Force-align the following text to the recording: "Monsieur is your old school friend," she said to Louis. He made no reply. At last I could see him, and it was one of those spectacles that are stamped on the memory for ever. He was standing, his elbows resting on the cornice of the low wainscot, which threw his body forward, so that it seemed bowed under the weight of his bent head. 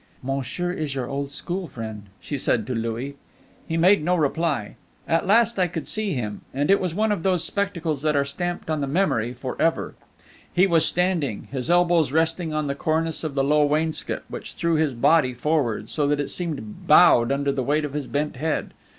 "Monsieur 0.23 0.71
is 0.71 0.95
your 0.95 1.07
old 1.07 1.29
school 1.29 1.67
friend," 1.67 2.07
she 2.19 2.35
said 2.35 2.65
to 2.65 2.73
Louis. 2.73 3.17
He 3.67 3.77
made 3.77 4.03
no 4.03 4.15
reply. 4.15 4.75
At 5.07 5.27
last 5.27 5.59
I 5.59 5.67
could 5.67 5.87
see 5.87 6.15
him, 6.15 6.41
and 6.55 6.71
it 6.71 6.79
was 6.81 6.95
one 6.95 7.11
of 7.11 7.21
those 7.21 7.43
spectacles 7.43 8.01
that 8.01 8.15
are 8.15 8.25
stamped 8.25 8.71
on 8.71 8.81
the 8.81 8.87
memory 8.87 9.31
for 9.31 9.55
ever. 9.61 9.93
He 10.51 10.65
was 10.65 10.85
standing, 10.87 11.49
his 11.51 11.69
elbows 11.69 12.11
resting 12.11 12.51
on 12.51 12.65
the 12.65 12.73
cornice 12.73 13.23
of 13.23 13.35
the 13.35 13.43
low 13.43 13.63
wainscot, 13.63 14.23
which 14.27 14.55
threw 14.55 14.73
his 14.73 14.95
body 14.95 15.35
forward, 15.35 15.87
so 15.87 16.07
that 16.07 16.19
it 16.19 16.31
seemed 16.31 16.87
bowed 16.87 17.31
under 17.31 17.51
the 17.51 17.61
weight 17.61 17.85
of 17.85 17.93
his 17.93 18.07
bent 18.07 18.37
head. 18.37 18.71